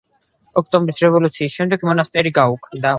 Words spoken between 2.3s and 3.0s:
გაუქმდა.